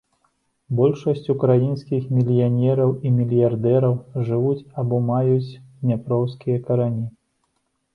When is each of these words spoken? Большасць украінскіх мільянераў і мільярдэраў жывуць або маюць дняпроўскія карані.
Большасць 0.77 1.29
украінскіх 1.33 2.07
мільянераў 2.15 2.95
і 3.05 3.13
мільярдэраў 3.19 3.95
жывуць 4.33 4.59
або 4.79 5.05
маюць 5.15 5.49
дняпроўскія 5.83 6.57
карані. 6.69 7.07